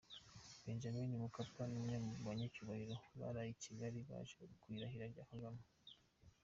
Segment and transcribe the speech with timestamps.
[0.63, 5.61] Benjamin Mkapa ni umwe mu banyacyubahiro baraye i Kigali baje mu irahira rya Kagame.